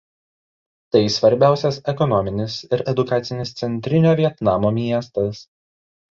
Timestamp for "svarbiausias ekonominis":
1.15-2.55